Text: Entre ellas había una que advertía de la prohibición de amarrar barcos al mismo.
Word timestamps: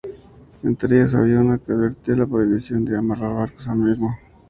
Entre 0.63 0.97
ellas 0.97 1.13
había 1.13 1.41
una 1.41 1.59
que 1.59 1.71
advertía 1.73 2.15
de 2.15 2.21
la 2.21 2.25
prohibición 2.25 2.83
de 2.85 2.97
amarrar 2.97 3.35
barcos 3.35 3.67
al 3.67 3.77
mismo. 3.77 4.17